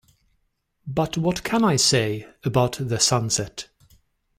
[0.87, 3.67] But what can I say about the sunset?